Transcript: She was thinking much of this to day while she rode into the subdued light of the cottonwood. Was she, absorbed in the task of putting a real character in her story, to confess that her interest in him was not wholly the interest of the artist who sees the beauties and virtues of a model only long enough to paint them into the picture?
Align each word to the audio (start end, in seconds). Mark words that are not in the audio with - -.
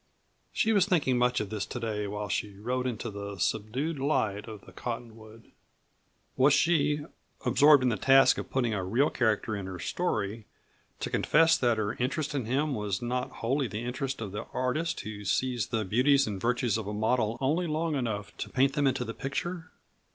She 0.51 0.73
was 0.73 0.87
thinking 0.87 1.15
much 1.19 1.39
of 1.39 1.51
this 1.51 1.63
to 1.67 1.79
day 1.79 2.07
while 2.07 2.27
she 2.27 2.57
rode 2.57 2.87
into 2.87 3.11
the 3.11 3.37
subdued 3.37 3.99
light 3.99 4.47
of 4.47 4.61
the 4.65 4.71
cottonwood. 4.71 5.51
Was 6.35 6.53
she, 6.55 7.01
absorbed 7.45 7.83
in 7.83 7.89
the 7.89 7.97
task 7.97 8.39
of 8.39 8.49
putting 8.49 8.73
a 8.73 8.83
real 8.83 9.11
character 9.11 9.55
in 9.55 9.67
her 9.67 9.77
story, 9.77 10.47
to 11.01 11.11
confess 11.11 11.55
that 11.59 11.77
her 11.77 11.93
interest 11.99 12.33
in 12.33 12.45
him 12.45 12.73
was 12.73 12.99
not 12.99 13.29
wholly 13.29 13.67
the 13.67 13.83
interest 13.83 14.21
of 14.21 14.31
the 14.31 14.45
artist 14.53 15.01
who 15.01 15.23
sees 15.23 15.67
the 15.67 15.85
beauties 15.85 16.25
and 16.25 16.41
virtues 16.41 16.79
of 16.79 16.87
a 16.87 16.93
model 16.95 17.37
only 17.39 17.67
long 17.67 17.93
enough 17.93 18.35
to 18.37 18.49
paint 18.49 18.73
them 18.73 18.87
into 18.87 19.05
the 19.05 19.13
picture? 19.13 19.69